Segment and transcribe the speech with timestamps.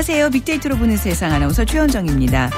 [0.00, 0.30] 안녕하세요.
[0.30, 2.48] 빅데이터로 보는 세상 아나운서 최현정입니다.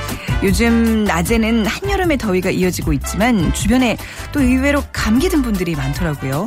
[0.45, 3.96] 요즘 낮에는 한여름의 더위가 이어지고 있지만 주변에
[4.30, 6.47] 또 의외로 감기 든 분들이 많더라고요.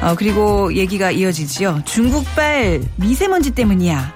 [0.00, 1.82] 어, 그리고 얘기가 이어지지요.
[1.84, 4.14] 중국발 미세먼지 때문이야.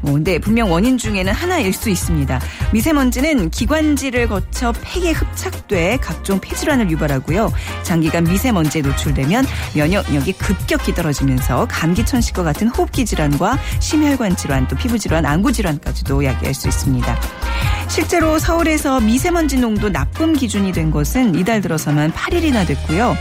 [0.00, 2.40] 뭐, 근데 분명 원인 중에는 하나일 수 있습니다.
[2.72, 7.52] 미세먼지는 기관지를 거쳐 폐에 흡착돼 각종 폐질환을 유발하고요.
[7.82, 14.98] 장기간 미세먼지에 노출되면 면역력이 급격히 떨어지면서 감기 천식과 같은 호흡기 질환과 심혈관 질환, 또 피부
[14.98, 17.20] 질환, 안구 질환까지도 야기할 수 있습니다.
[17.88, 23.16] 실제로 서울에서 미세먼지 농도 나쁨 기준이 된 것은 이달 들어서만 8일이나 됐고요.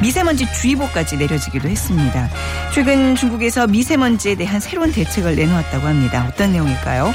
[0.00, 2.30] 미세먼지 주의보까지 내려지기도 했습니다.
[2.72, 6.26] 최근 중국에서 미세먼지에 대한 새로운 대책을 내놓았다고 합니다.
[6.28, 7.12] 어떤 내용일까요?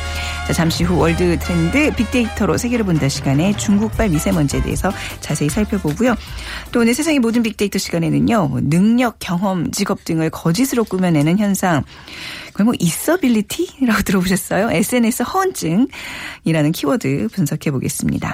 [0.47, 6.15] 자, 잠시 후 월드 트렌드 빅데이터로 세계를 본다 시간에 중국발 미세먼지에 대해서 자세히 살펴보고요.
[6.71, 8.47] 또 오늘 세상의 모든 빅데이터 시간에는요.
[8.47, 11.83] 뭐 능력, 경험, 직업 등을 거짓으로 꾸며내는 현상.
[12.51, 14.71] 그걸 뭐 있어빌리티라고 들어보셨어요?
[14.71, 18.33] SNS 허언증이라는 키워드 분석해 보겠습니다.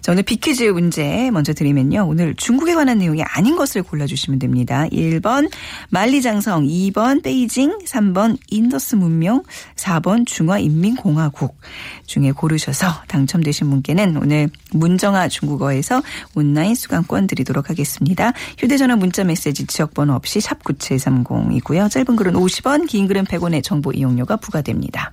[0.00, 2.06] 자, 오늘 빅퀴즈 문제 먼저 드리면요.
[2.08, 4.86] 오늘 중국에 관한 내용이 아닌 것을 골라주시면 됩니다.
[4.92, 5.50] 1번
[5.90, 9.42] 만리장성, 2번 베이징, 3번 인더스 문명,
[9.76, 11.58] 4번 중화인민공화국
[12.06, 16.02] 중에 고르셔서 당첨되신 분께는 오늘 문정아 중국어에서
[16.34, 18.32] 온라인 수강권 드리도록 하겠습니다.
[18.58, 21.90] 휴대전화 문자 메시지 지역번호 없이 샵 9730이고요.
[21.90, 25.12] 짧은 글은 50원, 긴 글은 100원의 정보 이용료가 부과됩니다.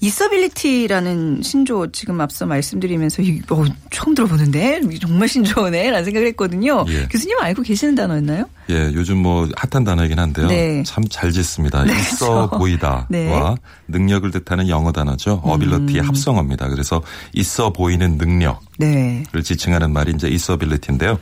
[0.00, 6.84] 이서빌리티라는 신조 지금 앞서 말씀드리면서 어, 처음 들어보는데 이게 정말 신조어네 라는 생각을 했거든요.
[6.88, 7.06] 예.
[7.08, 8.44] 교수님 알고 계시는 단어였나요?
[8.70, 10.46] 예, 요즘 뭐 핫한 단어이긴 한데요.
[10.46, 10.82] 네.
[10.84, 11.84] 참잘 짓습니다.
[11.84, 12.58] 있어 그렇죠.
[12.58, 13.32] 보이다와 네.
[13.32, 13.56] 음.
[13.88, 15.40] 능력을 뜻하는 영어 단어죠.
[15.44, 16.68] 어빌러티의 합성어입니다.
[16.68, 18.67] 그래서 있어 보이는 능력.
[18.78, 19.24] 네.
[19.32, 21.18] 를 지칭하는 말이 이제 있어빌리티인데요.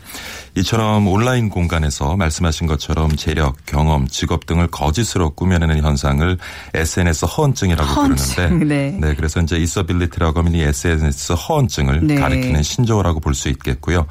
[0.56, 6.38] 이처럼 온라인 공간에서 말씀하신 것처럼 재력, 경험, 직업 등을 거짓으로 꾸며내는 현상을
[6.74, 9.14] SNS 허언증이라고 허언증, 부르는데 네.
[9.14, 12.14] 그래서 이제 있어빌리티라고 하면 이 SNS 허언증을 네.
[12.16, 14.06] 가리키는 신조어라고 볼 수 있겠고요.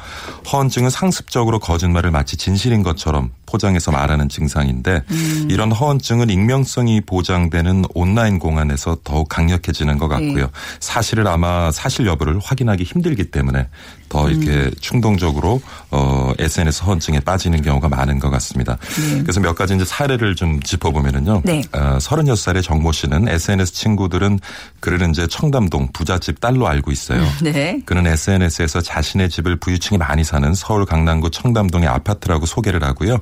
[0.51, 5.47] 허언증은 상습적으로 거짓말을 마치 진실인 것처럼 포장해서 말하는 증상인데 음.
[5.49, 10.45] 이런 허언증은 익명성이 보장되는 온라인 공간에서 더욱 강력해지는 것 같고요.
[10.45, 10.51] 네.
[10.81, 13.67] 사실을 아마 사실 여부를 확인하기 힘들기 때문에
[14.09, 14.71] 더 이렇게 음.
[14.79, 15.61] 충동적으로
[15.91, 18.77] 어 SNS 허언증에 빠지는 경우가 많은 것 같습니다.
[19.21, 21.41] 그래서 몇 가지 이제 사례를 좀 짚어보면은요.
[21.43, 21.61] 네.
[21.73, 24.39] 어, 36살의 정모 씨는 SNS 친구들은
[24.79, 27.23] 그를 이제 청담동 부잣집 딸로 알고 있어요.
[27.43, 27.79] 네.
[27.85, 33.17] 그는 SNS에서 자신의 집을 부유층이 많이 사는 서울 강남구 청담동의 아파트라고 소개를 하고요.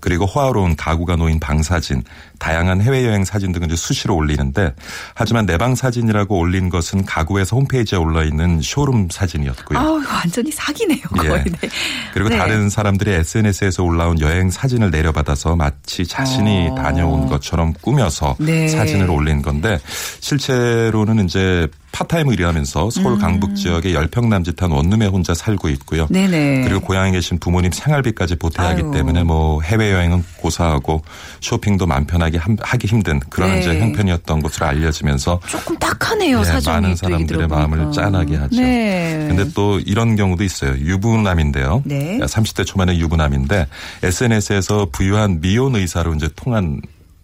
[0.00, 2.04] 그리고 호화로운 가구가 놓인 방 사진,
[2.38, 4.74] 다양한 해외여행 사진 등을 이제 수시로 올리는데
[5.14, 9.76] 하지만 내 방 사진이라고 올린 것은 가구에서 홈페이지에 올라 있는 쇼룸 사진이었고요.
[9.76, 11.00] 아우, 완전히 사기네요.
[11.16, 11.30] 거의.
[11.30, 11.44] 예.
[11.44, 11.68] 네.
[12.12, 12.36] 그리고 네.
[12.36, 16.74] 다른 사람들이 SNS에서 올라온 여행 사진을 내려받아서 마치 자신이 어.
[16.74, 18.68] 다녀온 것처럼 꾸며서 네.
[18.68, 19.80] 사진을 올린 건데
[20.20, 23.18] 실제로는 이제 파트타임을 일하면서 서울 음.
[23.18, 26.06] 강북 지역의 열평 남짓한 원룸에 혼자 살고 있고요.
[26.10, 26.62] 네네.
[26.64, 28.82] 그리고 고향에 계신 부모님 생활비까지 보태야 하기.
[28.92, 31.02] 때문에 뭐 해외여행은 고사하고
[31.40, 33.60] 쇼핑도 맘 편하게 함- 하기 힘든 그런 네.
[33.60, 36.60] 이제 형편이었던 것으로 알려지면서 조금 딱하네요, 네.
[36.66, 37.92] 많은 또 사람들의 마음을.
[37.92, 38.56] 짠하게 하죠.
[38.60, 39.24] 네.
[39.28, 40.72] 근데 또 이런 경우도 있어요.
[40.78, 41.82] 유부남인데요.
[41.84, 42.18] 네.
[42.20, 43.66] 30대 초반의 유부남인데
[44.02, 46.80] SNS에서 부유한 미혼 의사로 이제 통한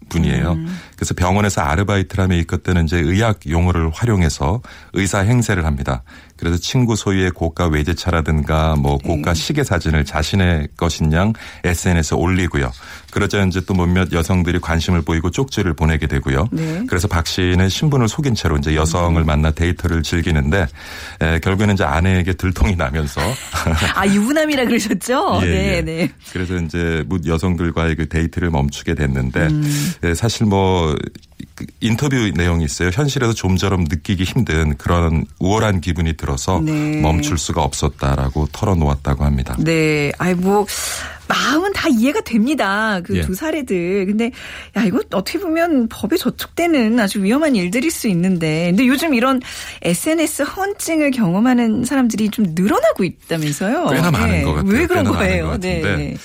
[0.09, 0.51] 분이에요.
[0.51, 0.77] 음.
[0.95, 1.61] 그래서 병원에서
[2.39, 4.61] 이끌 때는 이제 의학 용어를 활용해서
[4.93, 6.03] 의사 행세를 합니다.
[6.37, 9.39] 그래서 친구 소유의 고가 외제차라든가 뭐 고가 네.
[9.39, 11.33] 시계 사진을 자신의 것인 양
[11.63, 12.71] SNS에 올리고요.
[13.11, 16.49] 그러자 이제 또 몇몇 여성들이 관심을 보이고 쪽지를 보내게 되고요.
[16.51, 16.83] 네.
[16.87, 19.25] 그래서 박 씨는 신분을 속인 채로 이제 여성을 음.
[19.25, 20.67] 만나 데이트를 즐기는데
[21.21, 23.21] 에, 결국에는 이제 아내에게 들통이 나면서
[23.95, 25.39] 아 유부남이라 그러셨죠?
[25.43, 25.81] 예, 네, 예.
[25.81, 26.11] 네.
[26.33, 29.93] 그래서 이제 묻 여성들과의 그 데이트를 멈추게 됐는데 음.
[30.03, 30.84] 예, 사실 뭐
[31.55, 32.89] 그 인터뷰 내용이 있어요.
[32.93, 36.99] 현실에서 좀처럼 느끼기 힘든 그런 우월한 기분이 들어서 네.
[37.01, 39.55] 멈출 수가 없었다라고 털어놓았다고 합니다.
[39.59, 40.11] 네.
[40.17, 40.65] 아이 뭐
[41.27, 42.99] 마음은 다 이해가 됩니다.
[43.03, 43.21] 그 예.
[43.21, 44.05] 두 사례들.
[44.05, 44.31] 근데
[44.77, 49.41] 야 이거 어떻게 보면 법에 저촉되는 아주 위험한 일들일 수 있는데 근데 요즘 이런
[49.81, 53.87] SNS 헌증을 경험하는 사람들이 좀 늘어나고 있다면서요.
[53.87, 54.43] 꽤나 많은 네.
[54.43, 54.71] 것 같아요.
[54.71, 55.47] 왜 그런 거예요?
[55.51, 56.15] 것 네.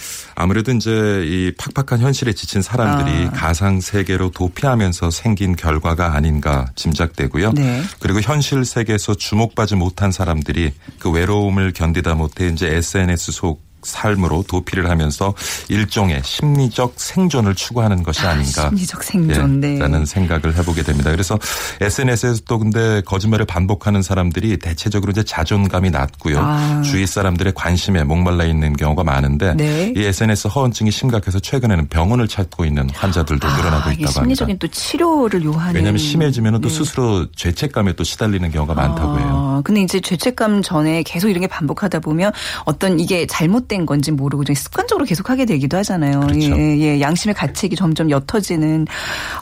[0.41, 0.91] 아무래도 이제
[1.27, 3.31] 이 팍팍한 현실에 지친 사람들이 아.
[3.31, 7.53] 가상 세계로 도피하면서 생긴 결과가 아닌가 짐작되고요.
[7.53, 7.83] 네.
[7.99, 14.91] 그리고 현실 세계에서 주목받지 못한 사람들이 그 외로움을 견디다 못해 이제 SNS 속 삶으로 도피를
[14.91, 15.35] 하면서
[15.69, 18.69] 일종의 심리적 생존을 추구하는 것이 아닌가.
[18.69, 19.61] 심리적 생존.
[19.61, 19.79] 네.
[19.79, 21.11] 라는 생각을 해보게 됩니다.
[21.11, 21.39] 그래서
[21.81, 26.39] SNS에서 또 근데 거짓말을 반복하는 사람들이 대체적으로 이제 자존감이 낮고요.
[26.39, 26.83] 아.
[26.83, 29.93] 주위 사람들의 관심에 목말라 있는 경우가 많은데 네.
[29.97, 34.67] 이 SNS 허언증이 심각해서 최근에는 병원을 찾고 있는 환자들도 늘어나고 아, 이게 있다고 심리적인 합니다.
[34.67, 35.75] 또 치료를 요하는.
[35.75, 36.75] 왜냐하면 심해지면 또 네.
[36.75, 39.50] 스스로 죄책감에 또 시달리는 경우가 많다고 해요.
[39.61, 42.33] 아, 근데 이제 죄책감 전에 계속 이런 게 반복하다 보면
[42.65, 46.21] 어떤 이게 잘못된 건지 모르고 좀 습관적으로 계속 하게 되기도 하잖아요.
[46.21, 46.57] 그렇죠.
[46.57, 47.01] 예, 예.
[47.01, 48.87] 양심의 가책이 점점 옅어지는.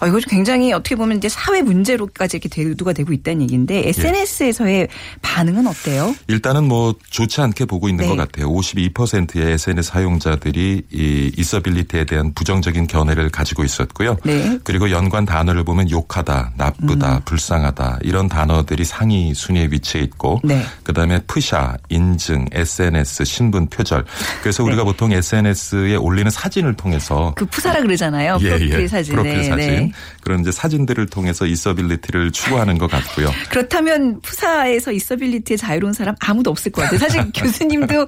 [0.01, 3.45] 어, 이거 좀 굉장히 어떻게 보면 이제 사회 문제로까지 이렇게 대두가 되고 있다는 예.
[3.45, 4.89] 얘기인데 SNS에서의
[5.23, 6.15] 반응은 어때요?
[6.27, 8.11] 일단은 뭐 좋지 않게 보고 있는 네.
[8.11, 8.49] 것 같아요.
[8.53, 14.17] 52%의 SNS 사용자들이 이 이서빌리티에 대한 부정적인 견해를 가지고 있었고요.
[14.25, 14.59] 네.
[14.65, 17.21] 그리고 연관 단어를 보면 욕하다, 나쁘다, 음.
[17.25, 20.63] 불쌍하다 이런 단어들이 상위 순위에 위치해 있고 네.
[20.83, 24.05] 그다음에 푸샤, 인증, SNS, 신분, 표절.
[24.43, 28.39] 그래서 우리가 보통 SNS에 올리는 사진을 통해서 그 프사라 그러잖아요.
[28.39, 29.13] 프로필 사진.
[29.15, 29.57] 프로필 네, 사진.
[29.69, 29.93] 네.
[30.23, 33.31] 그런 이제 사진들을 통해서 있어빌리티를 추구하는 것 같고요.
[33.51, 36.99] 그렇다면 프사에서 있어빌리티에 자유로운 사람 아무도 없을 것 같아요.
[36.99, 38.07] 사실 교수님도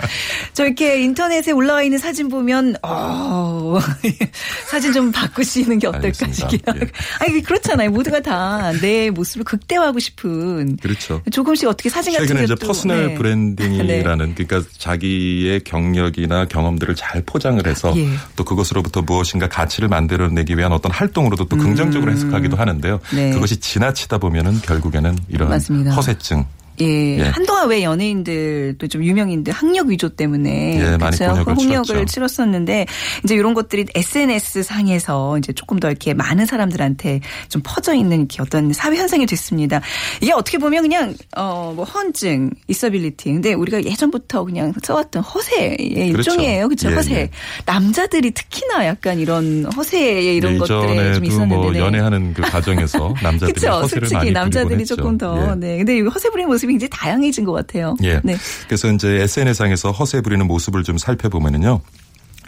[0.53, 3.79] 저 이렇게 인터넷에 올라와 있는 사진 보면 어
[4.69, 6.26] 사진 좀 바꾸시는 게 어떨까.
[6.32, 6.58] 싶긴.
[6.75, 6.81] 예.
[7.20, 7.91] 아니 그렇잖아요.
[7.91, 11.23] 모두가 다 내 모습을 극대화하고 싶은 그렇죠.
[11.31, 13.15] 조금씩 어떻게 사진 같은 최근에 이제 personal 네.
[13.15, 18.09] branding이라는 그러니까 자기의 경력이나 경험들을 잘 포장을 해서 예.
[18.37, 22.95] 또 그것으로부터 무엇인가 가치를 만들어내기 위한 어떤 활동으로도 또 긍정적으로 해석하기도 하는데요.
[22.95, 23.17] 음.
[23.17, 23.31] 네.
[23.31, 25.93] 그것이 지나치다 보면은 결국에는 이런 맞습니다.
[25.93, 26.45] 허세증
[26.81, 27.19] 예.
[27.19, 27.23] 예.
[27.25, 31.55] 한동안 왜 연예인들 또좀 유명인들 학력 위조 때문에 예, 그렇죠?
[31.59, 32.05] 치렀죠.
[32.05, 32.87] 치렀었는데
[33.25, 38.43] 이제 이런 것들이 SNS 상에서 이제 조금 더 이렇게 많은 사람들한테 좀 퍼져 있는 이렇게
[38.43, 39.81] 어떤 사회 현상이 됐습니다.
[40.21, 43.32] 이게 어떻게 보면 그냥 어뭐 헌증, 이서빌리티.
[43.32, 46.32] 근데 우리가 예전부터 그냥 써왔던 허세의 그렇죠.
[46.32, 46.69] 일종이에요.
[46.69, 46.91] 그렇죠?
[46.91, 47.15] 예, 허세.
[47.15, 47.31] 예.
[47.67, 51.79] 남자들이 특히나 약간 이런 허세의 이런 것들에 좀 예전에도 있었는데 뭐 네.
[51.79, 53.82] 연애하는 그 과정에서 남자들이 그렇죠.
[53.82, 54.97] 허세를 솔직히 많이 남자들이 부리곤 했죠.
[54.97, 55.50] 조금 더.
[55.50, 55.55] 예.
[55.56, 55.77] 네.
[55.79, 57.96] 근데 이 허세 부리는 모습이 굉장히 다양해진 것 같아요.
[58.02, 58.20] 예.
[58.22, 58.37] 네.
[58.67, 61.81] 그래서 이제 SNS상에서 허세 부리는 모습을 좀 살펴보면은요.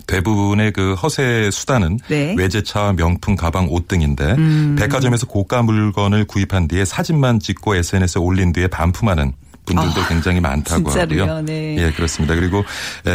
[0.06, 2.32] 대부분의 그 허세 수단은 네.
[2.32, 2.38] 음.
[2.38, 4.36] 외제차, 명품, 가방, 옷 등인데
[4.76, 9.32] 백화점에서 고가 물건을 구입한 뒤에 사진만 찍고 SNS에 올린 뒤에 반품하는
[9.64, 11.22] 분들도 굉장히 많다고 아, 진짜로요?
[11.22, 11.42] 하고요.
[11.44, 11.76] 네.
[11.78, 12.34] 예, 그렇습니다.
[12.34, 12.64] 그리고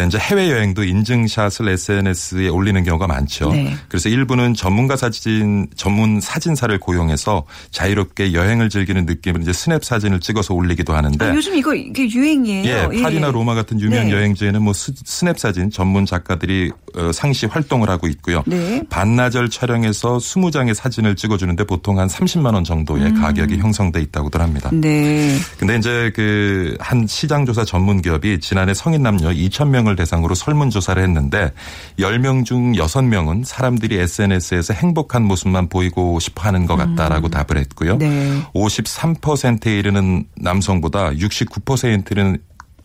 [0.08, 3.52] 이제 해외 여행도 인증샷을 SNS에 올리는 경우가 많죠.
[3.52, 3.76] 네.
[3.90, 10.54] 그래서 일부는 전문가 사진 전문 사진사를 고용해서 자유롭게 여행을 즐기는 느낌을 이제 스냅 사진을 찍어서
[10.54, 12.90] 올리기도 하는데 아, 요즘 이거 이게 유행이에요.
[12.94, 14.14] 예, 파리나 로마 같은 유명 네.
[14.14, 18.44] 여행지에는 뭐 스- 스냅 사진 전문 작가들이 어, 상시 활동을 하고 있고요.
[18.48, 18.82] 네.
[18.90, 24.70] 반나절 촬영해서 20장의 사진을 찍어주는데 보통 한 30만 원 정도의 가격이 형성돼 있다고들 합니다.
[24.72, 24.82] 음.
[24.82, 25.38] 네.
[25.60, 26.37] 근데 이제 그
[26.80, 31.52] 한 시장조사 전문 기업이 지난해 성인 남녀 2천 명을 대상으로 설문 조사를 했는데
[32.00, 37.94] 10명 중 6명은 사람들이 SNS에서 행복한 모습만 보이고 싶어 하는 것 같다라고 답을 했고요.
[37.94, 38.00] 음.
[38.00, 38.42] 네.
[38.54, 42.38] 53%에 이르는 남성보다 69%는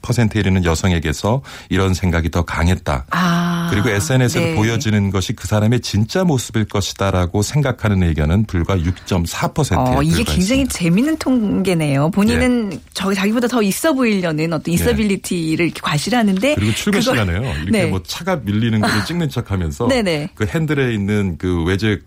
[0.03, 3.07] 퍼센트에 이르는 여성에게서 이런 생각이 더 강했다.
[3.11, 3.69] 아.
[3.71, 4.55] 그리고 SNS에서 네.
[4.55, 11.17] 보여지는 것이 그 사람의 진짜 모습일 것이다라고 생각하는 의견은 불과 6.4%에 어, 이게 굉장히 재밌는
[11.19, 12.11] 통계네요.
[12.11, 12.79] 본인은 예.
[12.93, 17.53] 저 자기보다 더 있어 보이려는 어떤 이서빌리티를 이렇게 과시하는데 그리고 출근 그걸- 시간에요.
[17.63, 17.87] 이렇게 네.
[17.87, 20.31] 뭐 차가 밀리는 거를 찍는 척하면서 네네.
[20.35, 22.01] 그 핸들에 있는 그 외제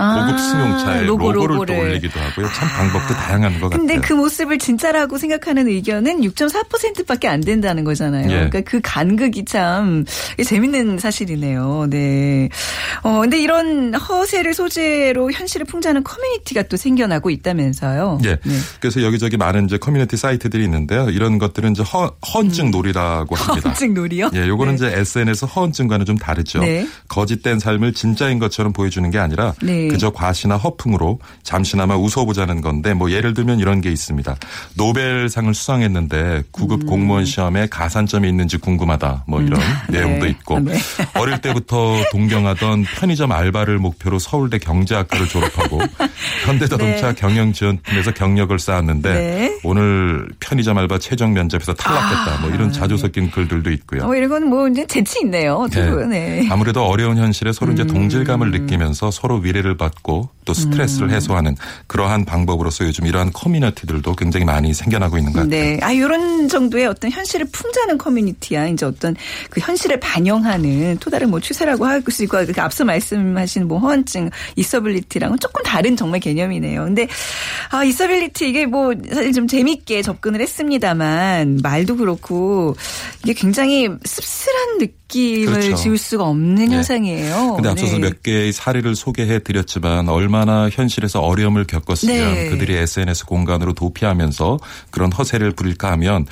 [0.00, 1.76] 아, 고급 승용차에 로고, 로고를 로고를.
[1.76, 2.46] 또 올리기도 하고요.
[2.54, 4.08] 참 방법도 다양한 것 근데 같아요.
[4.08, 8.24] 그 모습을 진짜라고 생각하는 의견은 6.4%밖에 안 된다는 거잖아요.
[8.24, 8.34] 예.
[8.34, 10.04] 그러니까 그 간극이 참
[10.42, 11.86] 재밌는 사실이네요.
[11.90, 12.48] 네.
[13.02, 18.20] 어, 근데 이런 허세를 소재로 현실을 풍자하는 커뮤니티가 또 생겨나고 있다면서요.
[18.24, 18.38] 예.
[18.42, 18.58] 네.
[18.80, 21.10] 그래서 여기저기 많은 이제 커뮤니티 사이트들이 있는데요.
[21.10, 23.70] 이런 것들은 이제 허, 허언증 놀이라고 합니다.
[23.70, 24.30] 허언증 놀이요?
[24.34, 24.88] 예, 요거는 네.
[24.88, 26.60] 이제 SNS 허언증과는 좀 다르죠.
[26.60, 26.86] 네.
[27.08, 29.89] 거짓된 삶을 진짜인 것처럼 보여주는 게 아니라 네.
[29.90, 34.36] 그저 과시나 허풍으로 잠시나마 웃어보자는 건데 뭐 예를 들면 이런 게 있습니다.
[34.76, 39.24] 노벨상을 수상했는데 구급 공무원 시험에 가산점이 있는지 궁금하다.
[39.26, 40.30] 뭐 이런 내용도 네.
[40.30, 40.78] 있고 네.
[41.18, 45.80] 어릴 때부터 동경하던 편의점 알바를 목표로 서울대 경제학과를 졸업하고
[46.46, 49.58] 현대자동차 경영지원팀에서 경력을 쌓았는데 네.
[49.64, 52.40] 오늘 편의점 알바 최종 면접에서 탈락했다.
[52.40, 54.04] 뭐 이런 자조 섞인 글들도 있고요.
[54.04, 55.66] 어, 이건 뭐 이제 재치 있네요.
[55.70, 55.90] 두 네.
[55.90, 56.10] 분.
[56.10, 56.48] 네.
[56.50, 57.74] 아무래도 어려운 현실에 서로 음.
[57.74, 61.14] 이제 동질감을 느끼면서 서로 위례를 받고 또 스트레스를 음.
[61.14, 65.50] 해소하는 그러한 방법으로서 요즘 이러한 커뮤니티들도 굉장히 많이 생겨나고 있는 것 같아요.
[65.50, 65.78] 네.
[65.82, 68.66] 아, 요런 정도의 어떤 현실을 풍자는 커뮤니티야.
[68.68, 69.14] 이제 어떤
[69.50, 75.38] 그 현실을 반영하는 또 다른 뭐 추세라고 할수 있고, 그 앞서 말씀하신 뭐 허언증, 이서빌리티랑은
[75.38, 76.84] 조금 다른 정말 개념이네요.
[76.84, 77.06] 근데,
[77.70, 82.74] 아, 이서빌리티 이게 뭐 사실 좀 재밌게 접근을 했습니다만, 말도 그렇고,
[83.22, 85.76] 이게 굉장히 씁쓸한 느낌을 그렇죠.
[85.76, 86.76] 지울 수가 없는 네.
[86.76, 87.54] 현상이에요.
[87.56, 88.08] 근데 앞서서 네.
[88.08, 92.50] 몇 개의 사례를 소개해 드렸 지만 얼마나 현실에서 어려움을 겪었으면 네.
[92.50, 94.58] 그들이 SNS 공간으로 도피하면서
[94.90, 96.26] 그런 허세를 부릴까 하면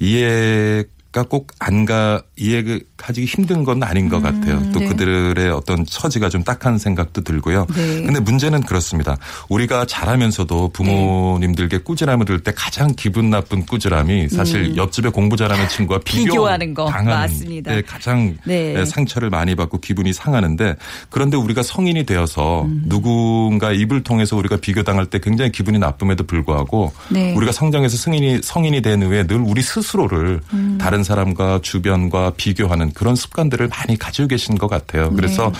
[0.00, 0.88] 이해가
[1.28, 4.62] 꼭 안가 이해하기 힘든 건 아닌 것 같아요.
[4.72, 4.86] 또 네.
[4.88, 7.66] 그들의 어떤 처지가 좀 딱한 생각도 들고요.
[7.74, 8.02] 네.
[8.02, 9.16] 근데 문제는 그렇습니다.
[9.50, 16.00] 우리가 자라면서도 부모님들께 꾸지람을 들 때 가장 기분 나쁜 꾸지람이 사실 옆집에 공부 잘하는 친구와
[16.04, 16.24] 비교 음.
[16.30, 16.86] 비교 하는 거.
[16.86, 17.72] 당하는 맞습니다.
[17.74, 18.84] 때 가장 네.
[18.84, 20.76] 상처를 많이 받고 기분이 상하는데
[21.10, 22.82] 그런데 우리가 성인이 되어서 음.
[22.86, 27.34] 누군가 입을 통해서 우리가 비교당할 때 굉장히 기분이 나쁨에도 불구하고 네.
[27.34, 30.78] 우리가 성장해서 승인이 성인이 된 후에 늘 우리 스스로를 음.
[31.02, 35.10] 다른 사람과 주변과 비교하는 그런 습관들을 많이 가지고 계신 것 같아요.
[35.10, 35.58] 그래서 네.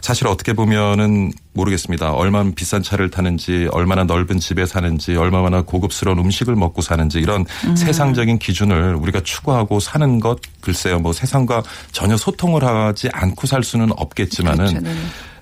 [0.00, 2.12] 사실 어떻게 보면은 모르겠습니다.
[2.12, 7.76] 얼마나 비싼 차를 타는지, 얼마나 넓은 집에 사는지, 얼마나 고급스러운 음식을 먹고 사는지 이런 음.
[7.76, 10.98] 세상적인 기준을 우리가 추구하고 사는 것 글쎄요.
[10.98, 14.90] 뭐 세상과 전혀 소통을 하지 않고 살 수는 없겠지만은 그렇죠.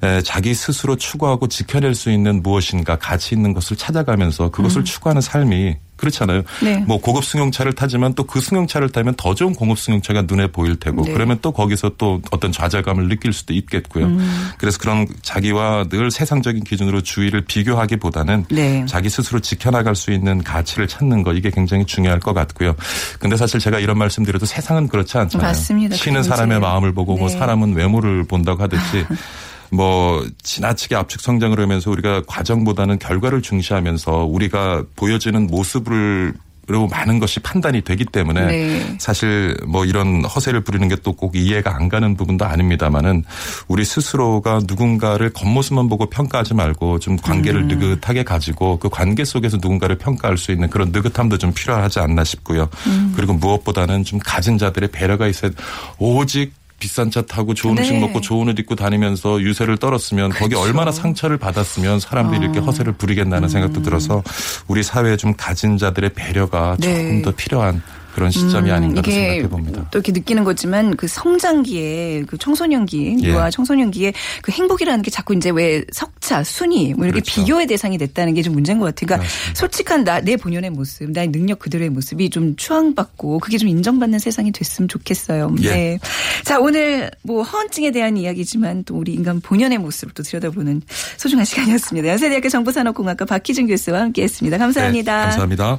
[0.02, 5.76] 에, 자기 스스로 추구하고 지켜낼 수 있는 무엇인가 가치 있는 것을 찾아가면서 그것을 추구하는 삶이
[6.02, 6.38] 그렇잖아요.
[6.40, 6.44] 음.
[6.64, 6.76] 네.
[6.86, 11.04] 뭐 고급 승용차를 타지만 또 그 승용차를 타면 더 좋은 고급 승용차가 눈에 보일 테고
[11.04, 11.12] 네.
[11.12, 14.06] 그러면 또 거기서 또 어떤 좌절감을 느낄 수도 있겠고요.
[14.06, 14.48] 음.
[14.56, 18.86] 그래서 그런 자기와 늘 세상적인 기준으로 주의를 비교하기보다는 네.
[18.86, 22.74] 자기 스스로 지켜나갈 수 있는 가치를 찾는 거 이게 굉장히 중요할 것 같고요.
[23.18, 25.48] 근데 사실 제가 이런 말씀드려도 세상은 그렇지 않잖아요.
[25.48, 25.96] 맞습니다.
[25.96, 26.60] 그게 사람의.
[26.60, 27.36] 마음을 보고 뭐 네.
[27.36, 29.04] 사람은 외모를 본다고 하듯이
[29.72, 36.34] 뭐 지나치게 압축 성장을 하면서 우리가 과정보다는 결과를 중시하면서 우리가 보여지는 모습을
[36.68, 38.96] 로 많은 것이 판단이 되기 때문에 네.
[39.00, 43.24] 사실 뭐 이런 허세를 부리는 게 또 꼭 이해가 안 가는 부분도 아닙니다만은
[43.66, 47.68] 우리 스스로가 누군가를 겉모습만 보고 평가하지 말고 좀 관계를 음.
[47.68, 52.68] 느긋하게 가지고 그 관계 속에서 누군가를 평가할 수 있는 그런 느긋함도 좀 필요하지 않나 싶고요.
[52.86, 53.12] 음.
[53.16, 55.50] 그리고 무엇보다는 좀 가진 자들의 배려가 있어야
[55.98, 56.52] 오직
[56.82, 58.00] 비싼 차 타고 좋은 음식 네.
[58.00, 60.66] 먹고 좋은 옷 입고 다니면서 유세를 떨었으면 거기 그렇죠.
[60.66, 62.42] 얼마나 상처를 받았으면 사람들이 어.
[62.42, 64.20] 이렇게 허세를 부리겠다는 생각도 들어서
[64.66, 67.02] 우리 사회에 좀 가진 자들의 배려가 네.
[67.04, 67.80] 조금 더 필요한
[68.14, 69.88] 그런 시점이 아닌가 이게 생각해 봅니다.
[69.90, 73.28] 또 이렇게 느끼는 거지만 그 성장기에 그 청소년기 예.
[73.28, 77.40] 유아 청소년기에 그 행복이라는 게 자꾸 이제 왜 석차 순위 뭐 이렇게 그렇죠.
[77.40, 79.06] 비교의 대상이 됐다는 게 좀 문제인 것 같아요.
[79.06, 79.60] 그러니까 맞습니다.
[79.60, 84.52] 솔직한 나 내 본연의 모습, 나의 능력 그대로의 모습이 좀 추앙받고 그게 좀 인정받는 세상이
[84.52, 85.54] 됐으면 좋겠어요.
[85.62, 85.68] 예.
[85.68, 85.98] 네.
[86.44, 90.82] 자 오늘 뭐 허언증에 대한 이야기지만 또 우리 인간 본연의 모습을 또 들여다보는
[91.16, 92.08] 소중한 시간이었습니다.
[92.08, 94.58] 연세대학교 정보산업공학과 박희준 교수와 함께했습니다.
[94.58, 95.12] 감사합니다.
[95.18, 95.78] 네, 감사합니다.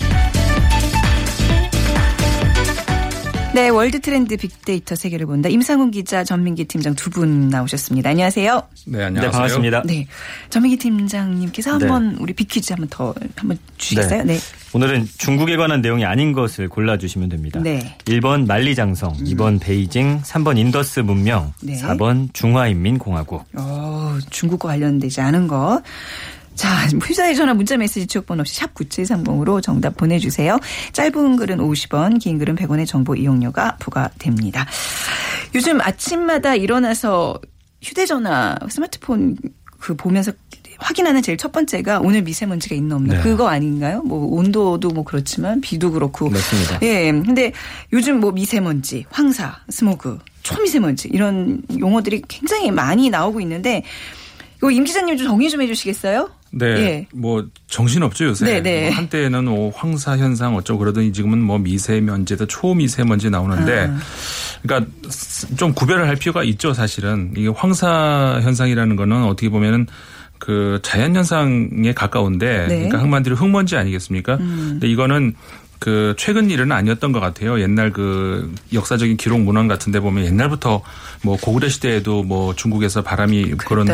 [3.53, 5.49] 네, 월드 트렌드 빅데이터 세계를 본다.
[5.49, 8.09] 임상훈 기자, 전민기 팀장 두 분 나오셨습니다.
[8.11, 8.63] 안녕하세요.
[8.87, 9.29] 네, 안녕하세요.
[9.29, 9.83] 네, 반갑습니다.
[9.85, 10.07] 네,
[10.49, 11.85] 전민기 팀장님께서 네.
[11.85, 14.23] 한번 우리 빅퀴즈 한번 더 한번 주시겠어요?
[14.23, 14.37] 네.
[14.71, 17.59] 오늘은 중국에 관한 내용이 아닌 것을 골라 주시면 됩니다.
[17.61, 17.97] 네.
[18.05, 21.77] 1번 만리장성, 2번 베이징, 3번 인더스 문명, 네.
[21.81, 23.43] 4번 중화인민공화국.
[23.55, 25.81] 어, 중국과 관련되지 않은 거.
[26.55, 30.59] 자, 휴대전화 전화 문자 메시지 지역번호 없이 샵 9730으로 정답 보내주세요.
[30.93, 34.67] 짧은 글은 50원, 긴 글은 100원의 정보 이용료가 부과됩니다.
[35.55, 37.39] 요즘 아침마다 일어나서
[37.81, 39.37] 휴대전화, 스마트폰
[39.79, 40.31] 그 보면서
[40.77, 43.21] 확인하는 제일 첫 번째가 오늘 미세먼지가 있나 없나 네.
[43.21, 44.01] 그거 아닌가요?
[44.03, 46.29] 뭐 온도도 뭐 그렇지만 비도 그렇고.
[46.29, 46.79] 맞습니다.
[46.81, 47.11] 예.
[47.11, 47.51] 근데
[47.93, 53.83] 요즘 뭐 미세먼지, 황사, 스모그, 초미세먼지 이런 용어들이 굉장히 많이 나오고 있는데
[54.57, 56.29] 이거 임 기자님 좀 정리 좀 해주시겠어요?
[56.51, 56.65] 네.
[56.65, 57.07] 예.
[57.13, 58.45] 뭐 정신없죠 요새.
[58.45, 58.85] 네, 네.
[58.87, 63.97] 뭐 한때는 뭐 황사 현상 어쩌고 그러더니 지금은 뭐 미세먼지다 초미세먼지 나오는데 아.
[64.61, 64.91] 그러니까
[65.57, 67.33] 좀 구별을 할 필요가 있죠 사실은.
[67.35, 69.87] 이게 황사 현상이라는 거는 어떻게 보면은
[70.39, 72.63] 그 자연 현상에 가까운데 네.
[72.63, 72.67] 음.
[72.67, 74.37] 그러니까 한마디로 흙먼지 아니겠습니까?
[74.37, 75.35] 근데 이거는
[75.81, 77.59] 그 최근 일은 아니었던 것 같아요.
[77.59, 80.83] 옛날 그 역사적인 기록 문헌 같은 데 보면 옛날부터
[81.23, 83.87] 뭐 고구려 시대에도 뭐 중국에서 바람이 그런.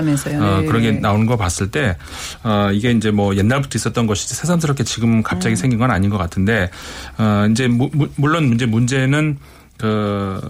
[0.43, 0.65] 어, 네.
[0.67, 1.95] 그런 게 나오는 거 봤을 때
[2.43, 5.55] 어, 이게 이제 뭐 옛날부터 있었던 것이지 새삼스럽게 지금 갑자기 음.
[5.55, 6.69] 생긴 건 아닌 것 같은데
[7.17, 9.37] 어, 이제 무- 무- 물론 이제 문제는
[9.77, 10.41] 그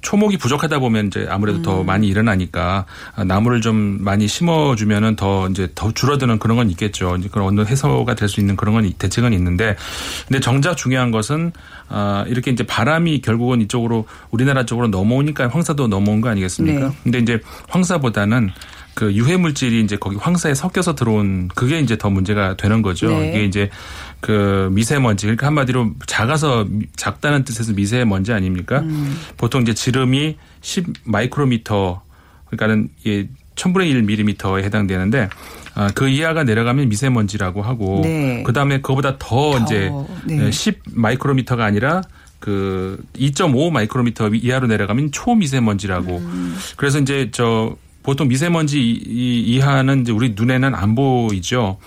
[0.00, 1.62] 초목이 부족하다 보면 이제 아무래도 음.
[1.62, 2.86] 더 많이 일어나니까
[3.26, 7.16] 나무를 좀 많이 심어주면은 더 이제 더 줄어드는 그런 건 있겠죠.
[7.16, 9.76] 이제 그런 어느 해소가 될 수 있는 그런 건 대책은 있는데
[10.28, 11.52] 근데 정작 중요한 것은
[11.88, 16.88] 아 이렇게 이제 바람이 결국은 이쪽으로 우리나라 쪽으로 넘어오니까 황사도 넘어온 거 아니겠습니까?
[16.88, 16.94] 네.
[17.02, 18.50] 근데 이제 황사보다는
[18.94, 23.08] 그 유해 물질이 이제 거기 황사에 섞여서 들어온 그게 이제 더 문제가 되는 거죠.
[23.08, 23.30] 네.
[23.30, 23.70] 이게 이제
[24.20, 28.80] 그 미세먼지 그러니까 한마디로 작아서 미- 작다는 뜻에서 미세먼지 아닙니까?
[28.80, 29.16] 음.
[29.36, 32.02] 보통 이제 지름이 10 마이크로미터
[32.46, 35.28] 그러니까는 이 1000분의 1 밀리미터에 해당되는데
[35.74, 38.42] 아, 그 이하가 내려가면 미세먼지라고 하고 네.
[38.42, 39.90] 그다음에 그거보다 더, 더, 이제
[40.24, 40.50] 네.
[40.50, 42.02] 10 마이크로미터가 아니라
[42.40, 46.16] 그2.5 마이크로미터 이하로 내려가면 초미세먼지라고.
[46.18, 46.56] 음.
[46.76, 51.78] 그래서 이제 저 보통 미세먼지 이하는 이제 우리 눈에는 안 보이죠.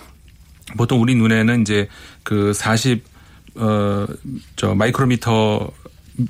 [0.78, 1.88] 보통 우리 눈에는 이제
[2.24, 3.04] 그 40,
[3.56, 4.06] 어,
[4.56, 5.72] 저 마이크로미터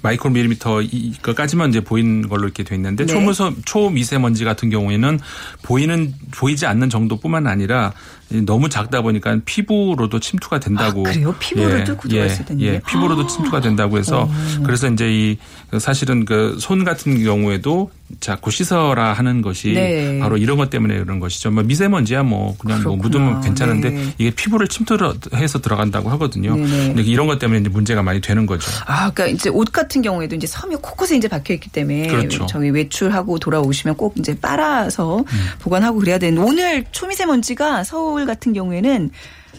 [0.01, 3.13] 마이크로밀리미터 이거까지만 이제 보이는 걸로 이렇게 돼 있는데 네.
[3.13, 5.19] 초무서 초미세먼지 같은 경우에는
[5.61, 7.93] 보이는 보이지 않는 정도뿐만 아니라
[8.41, 11.07] 너무 작다 보니까 피부로도 침투가 된다고.
[11.07, 11.35] 아, 그래요?
[11.39, 12.65] 피부로도 구조가 있어야 되는데?
[12.65, 13.27] 예, 피부로도 아.
[13.27, 14.29] 침투가 된다고 해서
[14.65, 15.37] 그래서 이제 이
[15.79, 20.19] 사실은 그 손 같은 경우에도 자꾸 씻어라 하는 것이 네.
[20.19, 21.51] 바로 이런 것 때문에 그런 것이죠.
[21.51, 23.25] 뭐 미세먼지야 뭐 그냥 뭐 그렇구나.
[23.25, 24.13] 묻으면 괜찮은데 네.
[24.17, 26.55] 이게 피부를 침투해서 들어간다고 하거든요.
[26.55, 26.87] 네네.
[26.87, 28.69] 근데 이런 것 때문에 이제 문제가 많이 되는 거죠.
[28.85, 32.45] 아, 그러니까 이제 옷 같은 경우에도 이제 섬유 곳곳에 이제 박혀 있기 때문에 그렇죠.
[32.45, 35.25] 저희 외출하고 돌아오시면 꼭 이제 빨아서 음.
[35.59, 39.09] 보관하고 그래야 되는데 오늘 초미세먼지가 서울 같은 경우에는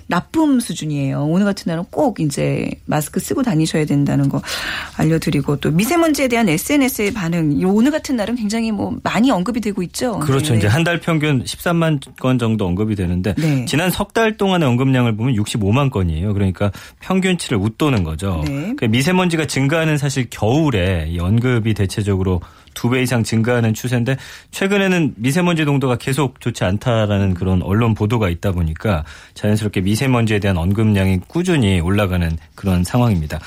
[0.06, 1.24] 나쁨 수준이에요.
[1.24, 4.42] 오늘 같은 날은 꼭 이제 마스크 쓰고 다니셔야 된다는 거
[4.98, 9.82] 알려드리고 또 미세먼지에 대한 SNS의 반응 이 오늘 같은 날은 굉장히 뭐 많이 언급이 되고
[9.82, 10.18] 있죠.
[10.18, 10.52] 그렇죠.
[10.52, 10.58] 네.
[10.58, 13.64] 이제 한 달 평균 13만 건 정도 언급이 되는데 네.
[13.64, 16.34] 지난 석 달 동안의 언급량을 보면 65만 건이에요.
[16.34, 18.42] 그러니까 평균치를 웃도는 거죠.
[18.46, 18.52] 네.
[18.52, 22.40] 그러니까 미세먼지가 증가하는 사실 겨울에 이 언급이 대체적으로
[22.74, 24.16] 두 배 이상 증가하는 추세인데
[24.50, 31.20] 최근에는 미세먼지 농도가 계속 좋지 않다라는 그런 언론 보도가 있다 보니까 자연스럽게 미세먼지에 대한 언급량이
[31.26, 33.40] 꾸준히 올라가는 그런 상황입니다.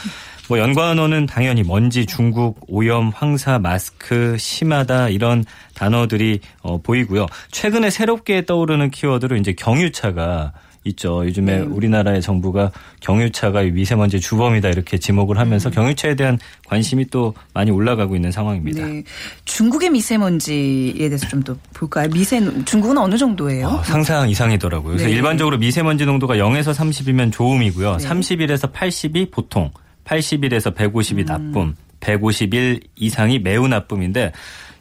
[0.50, 5.44] 뭐 연관어는 당연히 먼지, 중국, 오염, 황사, 마스크, 심하다 이런
[5.76, 7.26] 단어들이 어, 보이고요.
[7.52, 11.26] 최근에 새롭게 떠오르는 키워드로 이제 경유차가 있죠.
[11.26, 11.64] 요즘에 네.
[11.64, 15.40] 우리나라의 정부가 경유차가 이 미세먼지 주범이다 이렇게 지목을 음.
[15.40, 16.38] 하면서 경유차에 대한
[16.68, 18.86] 관심이 또 많이 올라가고 있는 상황입니다.
[18.86, 19.04] 네.
[19.46, 22.10] 중국의 미세먼지에 대해서 좀 더 볼까요?
[22.10, 23.68] 미세 중국은 어느 정도예요?
[23.68, 24.94] 어, 상상 이상이더라고요.
[24.94, 25.14] 그래서 네.
[25.14, 27.98] 일반적으로 미세먼지 농도가 0에서 30이면 좋음이고요.
[27.98, 28.06] 네.
[28.08, 29.72] 31에서 80이 보통,
[30.04, 31.26] 81에서 150이 음.
[31.26, 34.32] 나쁨, 151 이상이 매우 나쁨인데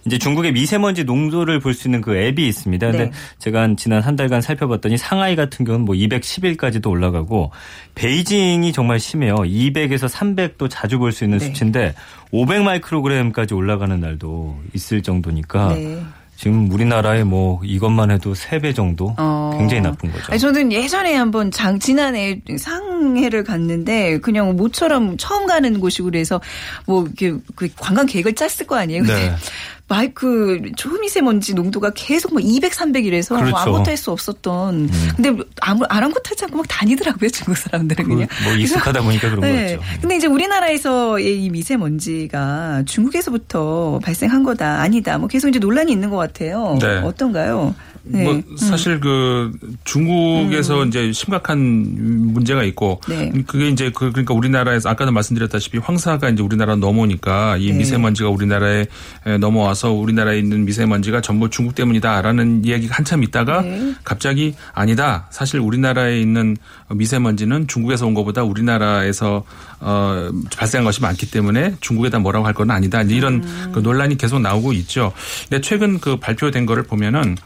[0.06, 2.86] 이제 중국의 미세먼지 농도를 볼 수 있는 그 앱이 있습니다.
[2.90, 3.10] 근데 네.
[3.38, 7.50] 제가 한 지난 한 달간 살펴봤더니 상하이 같은 경우는 뭐 210일까지도 올라가고
[7.94, 9.34] 베이징이 정말 심해요.
[9.36, 11.46] 200에서 300도 자주 볼 수 있는 네.
[11.46, 11.94] 수치인데
[12.30, 16.02] 500 마이크로그램까지 올라가는 날도 있을 정도니까 네.
[16.36, 19.54] 지금 우리나라의 뭐 이것만 해도 3배 정도 어.
[19.58, 20.24] 굉장히 나쁜 거죠.
[20.28, 26.40] 아니, 저는 예전에 한번 장, 지난해 상해를 갔는데 그냥 모처럼 처음 가는 곳이고 그래서
[26.84, 29.02] 뭐 이렇게 그 관광 계획을 짰을 거 아니에요.
[29.04, 29.36] 근데 네.
[29.88, 33.50] 마이크 초미세먼지 농도가 계속 뭐 200, 300이래서 그렇죠.
[33.50, 34.90] 뭐 아무것도 할 수 없었던.
[35.16, 38.28] 근데 아무 아랑곳하지 않고 막 다니더라고요 중국 사람들은 그 그냥.
[38.44, 39.76] 뭐 익숙하다 보니까 그런 네.
[39.76, 39.82] 거였죠.
[40.00, 45.18] 근데 이제 우리나라에서의 이 미세먼지가 중국에서부터 발생한 거다 아니다.
[45.18, 46.76] 뭐 계속 이제 논란이 있는 것 같아요.
[46.80, 46.98] 네.
[46.98, 47.74] 어떤가요?
[48.08, 48.24] 네.
[48.24, 49.52] 뭐 사실 그
[49.84, 53.30] 중국에서 이제 심각한 문제가 있고 네.
[53.46, 57.78] 그게 이제 그 그러니까 우리나라에서 아까도 말씀드렸다시피 황사가 이제 우리나라 넘어오니까 이 네.
[57.78, 58.86] 미세먼지가 우리나라에
[59.26, 63.94] 에, 넘어와서 우리나라에 있는 미세먼지가 전부 중국 때문이다라는 이야기가 한참 있다가 네.
[64.02, 65.28] 갑자기 아니다.
[65.30, 66.56] 사실 우리나라에 있는
[66.90, 69.44] 미세먼지는 중국에서 온 것보다 우리나라에서
[69.80, 73.02] 어 발생한 것이 많기 때문에 중국에다 뭐라고 할 건 아니다.
[73.02, 73.70] 이제 이런 음.
[73.74, 75.12] 그 논란이 계속 나오고 있죠.
[75.50, 77.36] 근데 최근 그 발표된 거를 보면은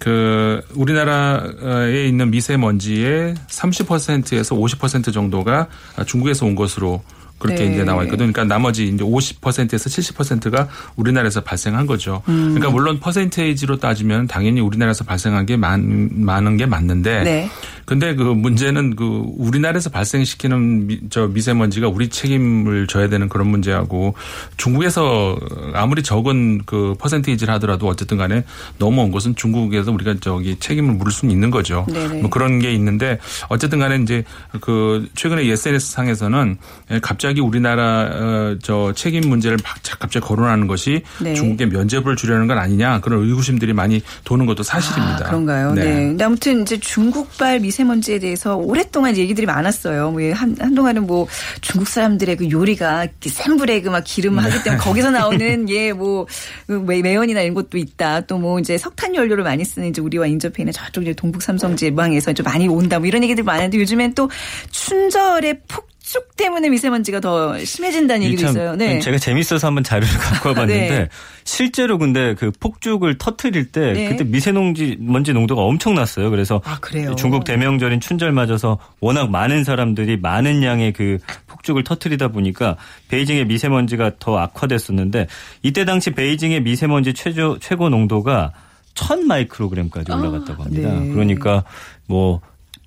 [0.00, 5.68] 그 우리나라에 있는 미세먼지의 30%에서 50% 정도가
[6.06, 7.02] 중국에서 온 것으로
[7.40, 7.72] 그렇게 네.
[7.72, 8.30] 이제 나와 있거든요.
[8.30, 12.22] 그러니까 나머지 이제 50%에서 70%가 우리나라에서 발생한 거죠.
[12.28, 12.54] 음.
[12.54, 17.50] 그러니까 물론 퍼센테이지로 따지면 당연히 우리나라에서 발생한 게 많, 많은 게 맞는데 네.
[17.86, 24.14] 근데 그 문제는 그 우리나라에서 발생시키는 미, 저 미세먼지가 우리 책임을 져야 되는 그런 문제하고
[24.58, 25.36] 중국에서
[25.74, 28.44] 아무리 적은 그 퍼센테이지를 하더라도 어쨌든 간에
[28.78, 31.86] 넘어온 것은 중국에서 우리가 저기 책임을 물을 수는 있는 거죠.
[31.92, 32.20] 네네.
[32.20, 34.24] 뭐 그런 게 있는데 어쨌든 간에 이제
[34.60, 36.58] 그 최근에 SNS 상에서는
[37.02, 41.34] 갑자기 우리나라 어, 저 책임 문제를 막 갑자기 거론하는 것이 네.
[41.34, 45.26] 중국의 면죄부를 주려는 건 아니냐 그런 의구심들이 많이 도는 것도 사실입니다.
[45.26, 45.74] 아, 그런가요?
[45.74, 45.84] 네.
[45.84, 50.10] 근데 아무튼 이제 중국발 미세먼지에 대해서 오랫동안 얘기들이 많았어요.
[50.10, 51.28] 뭐 한, 한동안은 뭐
[51.60, 56.26] 중국 사람들의 그 요리가 센 불에 그 막 기름 하기 때문에 거기서 나오는 예, 뭐,
[56.66, 58.22] 그 매- 매연이나 이런 것도 있다.
[58.22, 61.76] 또 뭐 이제 석탄 연료를 많이 쓰는 이제 우리와 인접해 있는 저쪽 이제 동북 삼성
[61.76, 62.98] 지방에서 좀 많이 온다.
[62.98, 64.30] 뭐 이런 얘기들 많은데 요즘엔 또
[64.70, 68.74] 춘절의 폭 죽 때문에 미세먼지가 더 심해진다는 얘기도 참 있어요.
[68.74, 68.98] 네.
[68.98, 71.08] 제가 재밌어서 한번 자료를 갖고 와봤는데 네.
[71.44, 74.08] 실제로 근데 그 폭죽을 터트릴 때 네.
[74.08, 76.30] 그때 미세먼지 먼지 농도가 엄청났어요.
[76.30, 77.14] 그래서 아, 그래요?
[77.14, 84.12] 중국 대명절인 춘절 맞아서 워낙 많은 사람들이 많은 양의 그 폭죽을 터트리다 보니까 베이징의 미세먼지가
[84.18, 85.28] 더 악화됐었는데
[85.62, 88.50] 이때 당시 베이징의 미세먼지 최저 최고 농도가
[88.94, 90.90] 1000 마이크로그램까지 올라갔다고 합니다.
[90.92, 91.12] 네.
[91.12, 91.62] 그러니까
[92.06, 92.40] 뭐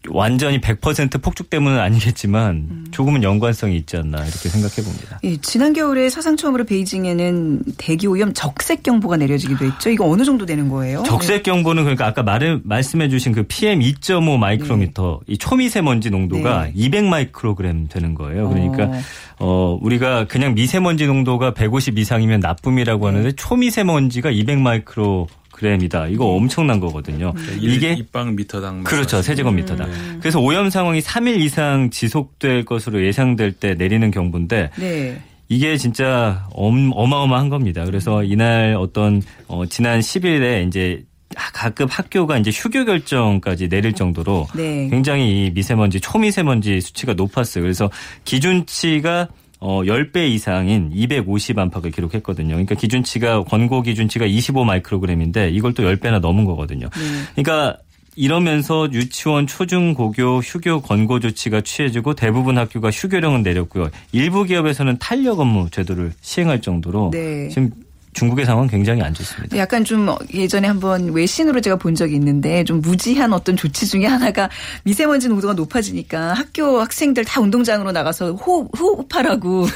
[0.09, 2.85] 완전히 100% 폭죽 때문은 아니겠지만 음.
[2.91, 5.19] 조금은 연관성이 있지 않나 이렇게 생각해 봅니다.
[5.23, 9.89] 예, 지난 겨울에 사상 처음으로 베이징에는 대기 오염 적색 경보가 내려지기도 했죠.
[9.89, 11.03] 이거 어느 정도 되는 거예요?
[11.03, 16.71] 적색 경보는 그러니까 아까 말 말씀해 주신 그 PM 2.5 마이크로미터 이 초미세먼지 농도가 네.
[16.75, 18.49] 200 마이크로그램 되는 거예요.
[18.49, 19.01] 그러니까 어.
[19.39, 22.47] 어 우리가 그냥 미세먼지 농도가 150 이상이면 네.
[22.47, 26.07] 나쁨이라고 하는데 초미세먼지가 200 마이크로 그램이다.
[26.07, 27.33] 이거 엄청난 거거든요.
[27.59, 29.21] 이게 입방 미터당 그렇죠.
[29.21, 29.87] 세제곱미터당.
[29.87, 30.17] 음.
[30.19, 35.21] 그래서 오염 상황이 3일 이상 지속될 것으로 예상될 때 내리는 경보인데 네.
[35.47, 37.85] 이게 진짜 엄, 어마어마한 겁니다.
[37.85, 41.03] 그래서 이날 어떤 어, 지난 10일에 이제
[41.35, 44.87] 가끔 학교가 이제 휴교 결정까지 내릴 정도로 네.
[44.89, 47.63] 굉장히 이 미세먼지 초미세먼지 수치가 높았어요.
[47.63, 47.89] 그래서
[48.23, 49.27] 기준치가
[49.65, 52.49] 어 10배 이상인 250 안팎을 기록했거든요.
[52.49, 56.89] 그러니까 기준치가 권고 기준치가 25 마이크로그램인데 이걸 또 10배나 넘은 거거든요.
[57.33, 57.77] 그러니까
[58.17, 63.89] 이러면서 유치원 초중고교 휴교 권고 조치가 취해지고 대부분 학교가 휴교령은 내렸고요.
[64.11, 67.47] 일부 기업에서는 탄력 업무 제도를 시행할 정도로 네.
[67.47, 67.71] 지금
[68.13, 69.57] 중국의 상황 굉장히 안 좋습니다.
[69.57, 74.49] 약간 좀 예전에 한번 외신으로 제가 본 적이 있는데 좀 무지한 어떤 조치 중에 하나가
[74.83, 79.67] 미세먼지 농도가 높아지니까 학교 학생들 다 운동장으로 나가서 호흡, 호흡하라고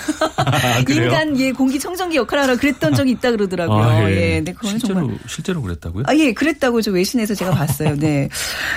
[0.85, 1.05] 그래요?
[1.05, 3.83] 인간 예 공기 청정기 역할을 하라 그랬던 적이 있다 그러더라고요.
[3.83, 4.15] 아, 예.
[4.15, 4.35] 예.
[4.37, 6.03] 근데 그거는 실제로 정말 실제로 그랬다고요?
[6.07, 7.95] 아, 예, 그랬다고 저 외신에서 제가 봤어요.
[7.97, 8.29] 네.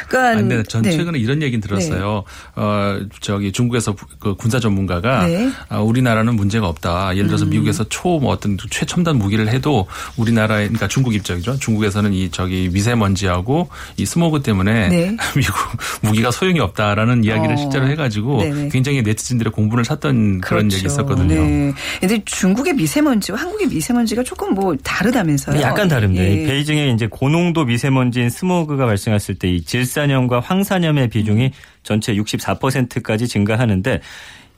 [0.08, 0.92] 그러니까 아, 근데 전 네.
[0.92, 2.24] 최근에 이런 얘기는 들었어요.
[2.56, 5.50] 어, 저기 중국에서 그 군사 전문가가 네.
[5.68, 7.16] 아, 우리나라는 문제가 없다.
[7.16, 9.86] 예를 들어서 미국에서 초뭐 어떤 최첨단 무기를 해도
[10.16, 11.58] 우리나라에 그러니까 중국 입장이죠.
[11.58, 15.16] 중국에서는 이 저기 미세먼지하고 이 스모그 때문에 네.
[15.36, 15.54] 미국
[16.00, 17.56] 무기가 소용이 없다라는 이야기를 어.
[17.58, 18.68] 실제로 해가지고 네네.
[18.70, 20.76] 굉장히 네티즌들의 공분을 샀던 그런 그렇죠.
[20.76, 21.34] 얘기 있었거든요.
[21.34, 21.72] 네.
[22.00, 25.60] 근데 중국의 미세먼지와 한국의 미세먼지가 조금 뭐 다르다면서요?
[25.60, 26.24] 약간 다릅니다.
[26.24, 26.32] 예.
[26.32, 31.50] 이 베이징에 이제 고농도 미세먼지인 스모그가 발생했을 때 이 질산염과 황산염의 비중이
[31.82, 34.00] 전체 64%까지 증가하는데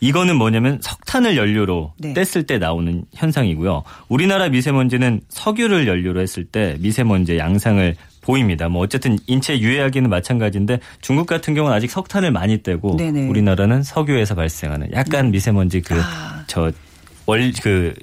[0.03, 2.13] 이거는 뭐냐면 석탄을 연료로 네.
[2.13, 3.85] 땠을 때 나오는 현상이고요.
[4.09, 8.69] 우리나라 미세먼지는 석유를 연료로 했을 때 미세먼지의 양상을 보입니다.
[8.69, 13.29] 뭐 어쨌든 인체 유해하기는 마찬가지인데 중국 같은 경우는 아직 석탄을 많이 때고 네네.
[13.29, 16.45] 우리나라는 석유에서 발생하는 약간 미세먼지 그 아.
[16.49, 17.95] 저월그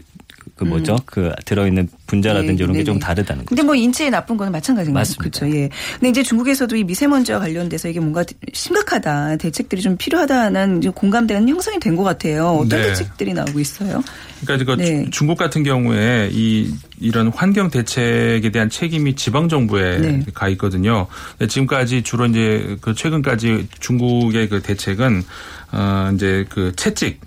[0.60, 0.98] 그 뭐죠?
[1.06, 3.00] 그 들어있는 분자라든지 네, 이런 게좀 네네.
[3.00, 3.50] 다르다는 거죠.
[3.50, 5.00] 근데 뭐 인체에 나쁜 거는 마찬가지인 거죠.
[5.00, 5.40] 맞습니다.
[5.40, 5.56] 그렇죠.
[5.58, 5.70] 예.
[5.94, 9.38] 근데 이제 중국에서도 이 미세먼지와 관련돼서 이게 뭔가 심각하다.
[9.38, 12.48] 대책들이 좀 필요하다는 이제 공감대는 형성이 된 것 같아요.
[12.62, 12.88] 어떤 네.
[12.90, 14.02] 대책들이 나오고 있어요?
[14.46, 15.04] 그러니까 그 네.
[15.06, 20.24] 주- 중국 같은 경우에 이 이런 환경 대책에 대한 책임이 지방 정부에 네.
[20.34, 21.08] 가 있거든요.
[21.48, 25.24] 지금까지 주로 이제 그 최근까지 중국의 그 대책은
[25.72, 27.22] 어 이제 그 채찍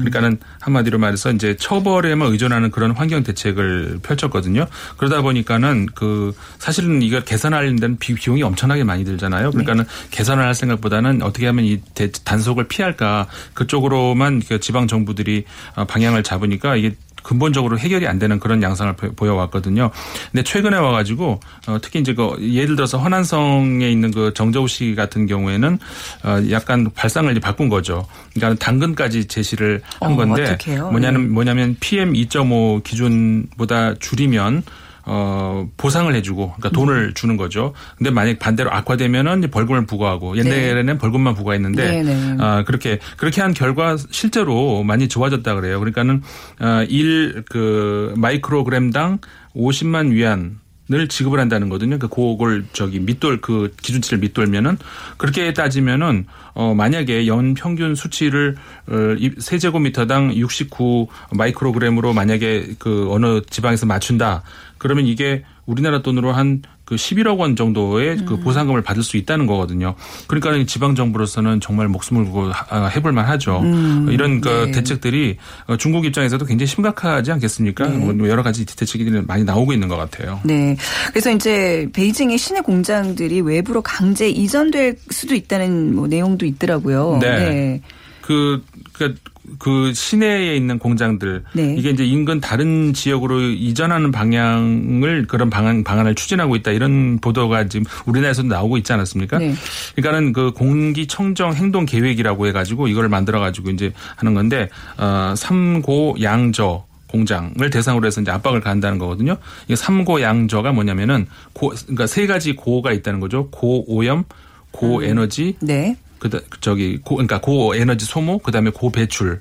[0.00, 4.66] 그러니까는 한마디로 말해서 이제 처벌에만 의존하는 그런 환경 대책을 펼쳤거든요.
[4.98, 9.52] 그러다 보니까는 그 사실은 이걸 개선하려는 데는 비- 비용이 엄청나게 많이 들잖아요.
[9.52, 15.44] 그러니까는 개선을 할 생각보다는 어떻게 하면 이 대- 단속을 피할까 그쪽으로만 그 지방 정부들이
[15.76, 19.90] 어, 방향을 잡으니까 이게 근본적으로 해결이 안 되는 그런 양상을 보- 보여왔거든요.
[20.30, 25.26] 근데 최근에 와가지고 어, 특히 이제 그 예를 들어서 허난성에 있는 그 정저우 씨 같은
[25.26, 25.78] 경우에는
[26.24, 28.06] 어, 약간 발상을 이제 바꾼 거죠.
[28.34, 30.90] 그러니까 당근까지 제시를 한 어, 건데 어떡해요?
[30.90, 34.62] 뭐냐면 뭐냐면 PM 2.5 기준보다 줄이면
[35.06, 37.74] 어, 보상을 해주고, 그러니까 돈을 주는 거죠.
[37.96, 42.36] 근데 만약 반대로 악화되면은 벌금을 부과하고, 옛날에는 벌금만 부과했는데, 네, 네.
[42.40, 45.78] 아, 그렇게, 그렇게 한 결과 실제로 많이 좋아졌다 그래요.
[45.78, 46.22] 그러니까는,
[46.58, 49.18] 아, 1, 그, 마이크로그램당
[49.54, 50.58] 50만 위안,
[50.92, 51.98] 을 지급을 한다는 거거든요.
[51.98, 54.76] 그 그걸 저기 밑돌 그 기준치를 밑돌면은
[55.16, 58.56] 그렇게 따지면은 어 만약에 연 평균 수치를
[58.88, 64.42] 어, 이- 세제곱미터당 69 마이크로그램으로 만약에 그 어느 지방에서 맞춘다.
[64.84, 69.94] 그러면 이게 우리나라 돈으로 한 그 11억 원 정도의 그 보상금을 받을 수 있다는 거거든요.
[70.26, 73.62] 그러니까 지방 정부로서는 정말 목숨을 걸고 하- 해볼 만하죠.
[74.10, 74.70] 이런 그 네.
[74.72, 77.88] 대책들이 어, 중국 입장에서도 굉장히 심각하지 않겠습니까?
[77.88, 80.40] 뭐 여러 가지 대책이 많이 나오고 있는 것 같아요.
[80.44, 80.76] 네.
[81.08, 87.18] 그래서 이제 베이징의 시내 공장들이 외부로 강제 이전될 수도 있다는 뭐 내용도 있더라고요.
[87.22, 87.80] 네.
[88.20, 89.14] 그, 그,
[89.58, 91.74] 그 시내에 있는 공장들 네.
[91.76, 97.86] 이게 이제 인근 다른 지역으로 이전하는 방향을 그런 방안 방안을 추진하고 있다 이런 보도가 지금
[98.06, 99.38] 우리나라에서도 나오고 있지 않았습니까?
[99.38, 99.54] 네.
[99.94, 106.16] 그러니까는 그 공기 청정 행동 계획이라고 해가지고 이걸 만들어 가지고 이제 하는 건데 어 삼고
[106.22, 109.36] 양저 공장을 대상으로 해서 이제 압박을 가한다는 거거든요.
[109.66, 113.48] 이게 삼고 양저가 뭐냐면은 고 그러니까 세 가지 고가 있다는 거죠.
[113.50, 114.24] 고오염,
[114.72, 115.96] 고에너지, 네.
[116.24, 119.40] 그다 저기 고 그러니까 고 에너지 소모 그다음에 고 배출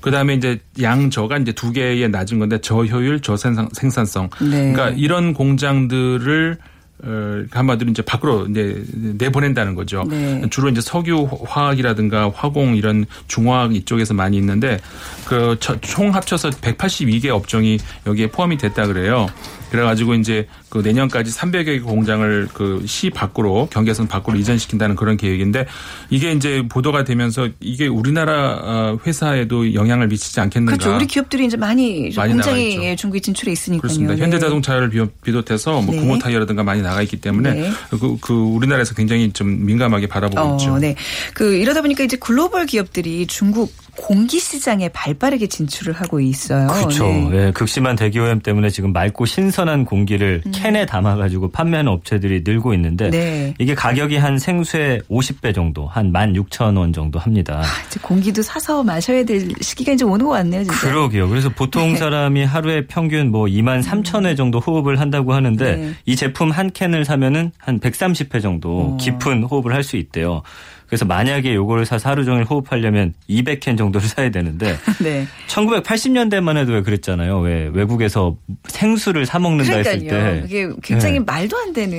[0.00, 4.72] 그다음에 이제 양저가 이제 두 개의 낮은 건데 저효율 저생산 생산성 네.
[4.72, 6.56] 그러니까 이런 공장들을
[7.02, 10.04] 어, 한마디로 이제 밖으로 이제 내보낸다는 거죠.
[10.08, 10.42] 네.
[10.50, 14.78] 주로 이제 석유 화학이라든가 화공 이런 중화학 이쪽에서 많이 있는데
[15.26, 19.26] 그 총 합쳐서 182개 업종이 여기에 포함이 됐다 그래요.
[19.70, 25.66] 그래가지고 이제 그 내년까지 300여 개 공장을 그 시 밖으로 경계선 밖으로 이전시킨다는 그런 계획인데
[26.10, 30.76] 이게 이제 보도가 되면서 이게 우리나라 어, 회사에도 영향을 미치지 않겠는가?
[30.76, 30.96] 그렇죠.
[30.96, 32.82] 우리 기업들이 이제 많이, 좀 많이 공장에 있죠.
[32.84, 33.80] 예, 중국에 진출해 있으니까요.
[33.82, 34.14] 그렇습니다.
[34.14, 34.22] 네.
[34.22, 36.00] 현대 자동차를 비롯- 비롯해서 뭐 네.
[36.00, 37.70] 금호 타이어라든가 많이 나가 있기 때문에 네.
[37.90, 40.72] 그, 그 우리나라에서 굉장히 좀 민감하게 바라보고 있죠.
[40.72, 40.94] 어, 네.
[41.34, 46.68] 그 이러다 보니까 이제 글로벌 기업들이 중국 공기 시장에 발빠르게 진출을 하고 있어요.
[46.68, 47.06] 그렇죠.
[47.06, 47.30] 네.
[47.48, 53.06] 예, 극심한 대기오염 때문에 지금 맑고 신선 한 공기를 캔에 담아가지고 판매하는 업체들이 늘고 있는데
[53.06, 53.10] 음.
[53.10, 53.54] 네.
[53.58, 57.62] 이게 가격이 한 생수의 50배 정도, 한 16,000원 정도 합니다.
[57.86, 60.78] 이제 공기도 사서 마셔야 될 시기가 이제 오는 것 같네요, 진짜.
[60.80, 61.28] 그러게요.
[61.28, 61.96] 그래서 보통 네.
[61.98, 65.94] 사람이 하루에 평균 뭐 2만 3천 회 정도 호흡을 한다고 하는데 네.
[66.06, 68.96] 이 제품 한 캔을 사면은 한 130회 정도 어.
[68.98, 70.42] 깊은 호흡을 할 수 있대요.
[70.90, 75.26] 그래서 만약에 요거를 사서 하루 종일 호흡하려면 200캔 정도를 사야 되는데 네.
[75.46, 77.38] 1980년대만 해도 왜 그랬잖아요.
[77.40, 78.36] 왜 외국에서
[78.68, 80.34] 생수를 사 먹는다 했을 그러니까요.
[80.34, 81.24] 때 그게 굉장히 네.
[81.24, 81.92] 말도 안 되는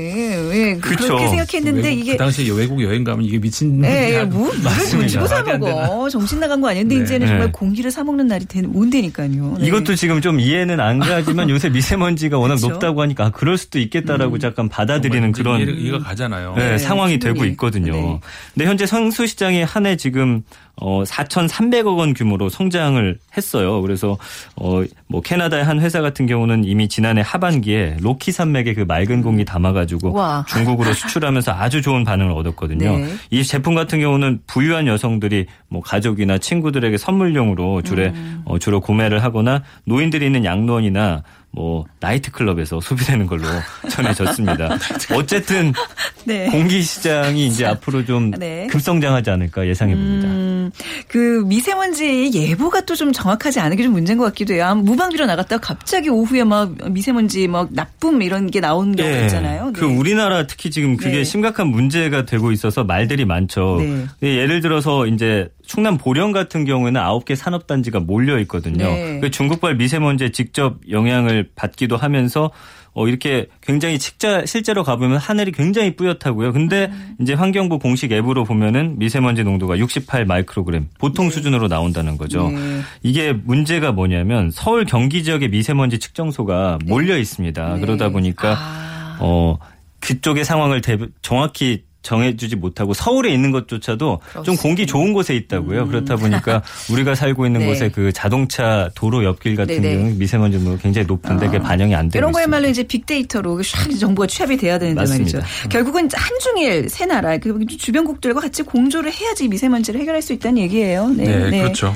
[0.54, 1.06] 예, 그쵸.
[1.08, 4.89] 그렇게 생각했는데 외국, 이게 그 당시에 외국 여행 가면 이게 미친 예, 예, 뭐, 물을
[4.91, 5.58] 돈 주고 사안 되나.
[5.58, 6.10] 먹어.
[6.10, 6.67] 정신 나간 거.
[6.73, 7.04] 근데 네.
[7.04, 7.51] 이제는 정말 네.
[7.54, 9.58] 공기를 사 먹는 날이 되- 온다니까요.
[9.60, 9.67] 네.
[9.67, 12.69] 이것도 지금 좀 이해는 안 가지만 요새 미세먼지가 워낙 그쵸?
[12.69, 16.56] 높다고 하니까 아, 그럴 수도 있겠다라고 잠깐 받아들이는 그런 이해가, 이해가 가잖아요.
[16.58, 17.34] 네, 네, 상황이 충분히.
[17.39, 17.93] 되고 있거든요.
[17.93, 18.19] 네.
[18.54, 20.43] 근데 현재 성수 시장이 한 해 지금
[20.75, 23.81] 어 4,300억 원 규모로 성장을 했어요.
[23.81, 24.17] 그래서
[24.55, 29.43] 어 뭐 캐나다의 한 회사 같은 경우는 이미 지난해 하반기에 로키 산맥에 그 맑은 공기
[29.43, 30.45] 담아 가지고 와.
[30.47, 32.97] 중국으로 수출하면서 아주 좋은 반응을 얻었거든요.
[32.97, 33.09] 네.
[33.29, 38.41] 이 제품 같은 경우는 부유한 여성들이 뭐 가족이나 친구들에게 선물용으로 주로 음.
[38.45, 43.43] 어, 주로 구매를 하거나 노인들이 있는 양로원이나 뭐 나이트클럽에서 소비되는 걸로
[43.89, 44.77] 전해졌습니다.
[45.13, 45.73] 어쨌든
[46.25, 46.47] 네.
[46.49, 48.67] 공기 시장이 이제 앞으로 좀 네.
[48.67, 50.27] 급성장하지 않을까 예상해 봅니다.
[50.29, 50.71] 음,
[51.07, 54.75] 그 미세먼지 예보가 또 좀 정확하지 않은 게 좀 문제인 것 같기도 해요.
[54.75, 59.23] 무방비로 나갔다가 갑자기 오후에 막 미세먼지 막 나쁨 이런 게 나오는 경우가 예.
[59.23, 59.71] 있잖아요.
[59.73, 59.95] 그 네.
[59.97, 61.23] 우리나라 특히 지금 그게 네.
[61.23, 63.77] 심각한 문제가 되고 있어서 말들이 많죠.
[63.79, 64.05] 네.
[64.23, 68.84] 예, 예를 들어서 이제 충남 보령 같은 경우에는 아홉 개 산업단지가 몰려 있거든요.
[68.86, 69.19] 네.
[69.21, 72.51] 그 중국발 미세먼지에 직접 영향을 받기도 하면서
[72.93, 76.51] 어 이렇게 굉장히 직자 실제로 가보면 하늘이 굉장히 뿌옇다고요.
[76.51, 77.15] 근데 음.
[77.21, 81.31] 이제 환경부 공식 앱으로 보면은 미세먼지 농도가 68 마이크로그램 보통 네.
[81.36, 82.49] 수준으로 나온다는 거죠.
[82.49, 82.81] 네.
[83.01, 87.75] 이게 문제가 뭐냐면 서울 경기 지역의 미세먼지 측정소가 몰려 있습니다.
[87.75, 87.79] 네.
[87.79, 89.17] 그러다 보니까 아.
[89.21, 89.57] 어
[90.01, 95.87] 그쪽의 상황을 대- 정확히 정해주지 못하고 서울에 있는 것조차도 좀 공기 좋은 곳에 있다고요.
[95.87, 97.65] 그렇다 보니까 우리가 살고 있는 음.
[97.65, 97.67] 네.
[97.67, 99.97] 곳에 그 자동차 도로 옆길 같은 네네.
[99.97, 102.31] 경우 미세먼지 농도 굉장히 높은데 그게 반영이 안 되고 이런 있습니다.
[102.31, 105.39] 거야말로 이제 빅데이터로 샥 정보가 취합이 돼야 되는데 맞습니다.
[105.39, 105.69] 말이죠.
[105.69, 111.09] 결국은 한중일 세 나라 그 주변국들과 같이 공조를 해야지 미세먼지를 해결할 수 있다는 얘기예요.
[111.09, 111.95] 네, 네, 그렇죠.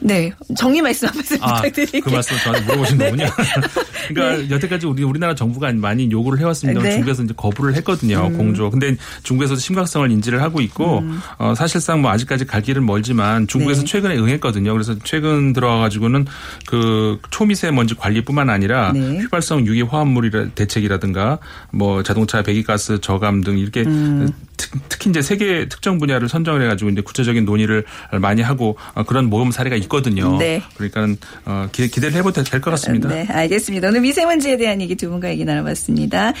[0.00, 2.02] 네, 정리 말씀 한 말씀 아, 부탁드릴게요.
[2.02, 3.04] 그 말씀 저한테 물어보신 네.
[3.06, 3.26] 거군요.
[4.08, 6.80] 그러니까 여태까지 우리 우리나라 정부가 많이 요구를 해왔습니다.
[6.80, 6.88] 네.
[6.88, 6.92] 음.
[6.92, 8.30] 중국에서 이제 거부를 했거든요.
[8.32, 8.70] 공조.
[8.70, 11.02] 근데 중국에서도 심각성을 인지를 하고 있고
[11.38, 13.86] 어, 사실상 뭐 아직까지 갈 길은 멀지만 중국에서 네.
[13.86, 14.72] 최근에 응했거든요.
[14.72, 16.26] 그래서 최근 들어와 가지고는
[16.66, 19.18] 그 초미세먼지 관리뿐만 아니라 네.
[19.18, 21.38] 휘발성 유기 화합물 대책이라든가
[21.72, 24.32] 뭐 자동차 배기가스 저감 등 이렇게 음.
[24.56, 27.84] 특, 특히 이제 세계 특정 분야를 선정을 해가지고 이제 구체적인 논의를
[28.20, 30.36] 많이 하고 어, 그런 모범 사례가 있거든요.
[30.38, 30.62] 네.
[30.76, 33.08] 그러니까는 어, 기, 기대를 해봐도 될 것 같습니다.
[33.08, 33.88] 네, 알겠습니다.
[33.88, 36.32] 오늘 미세먼지에 대한 얘기 두 분과 얘기 나눠봤습니다.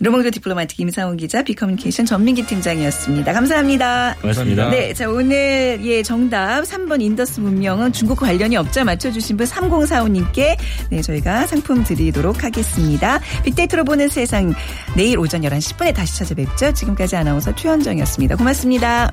[0.00, 3.32] 르몽드 디플로마틱 임상훈 기자, 빅커뮤니케이션 전민기 팀장이었습니다.
[3.32, 4.16] 감사합니다.
[4.20, 4.70] 고맙습니다.
[4.70, 10.56] 네, 자 오늘 예 정답 3번 인더스 문명은 중국 관련이 없죠 맞춰주신 분 3045님께
[10.90, 13.20] 네 저희가 상품 드리도록 하겠습니다.
[13.44, 14.54] 빅데이터로 보는 세상
[14.96, 16.72] 내일 오전 11시 10분에 다시 찾아뵙죠.
[16.74, 18.36] 지금까지 아나운서 최현정이었습니다.
[18.36, 19.12] 고맙습니다.